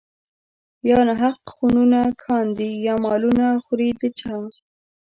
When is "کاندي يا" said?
2.23-2.93